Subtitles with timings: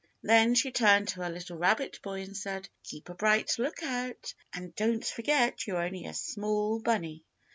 [0.23, 4.73] Then she turned to her little rabbit boy and said, "Keep a bright lookout, and
[4.75, 7.23] don't forget you're only a small bunny."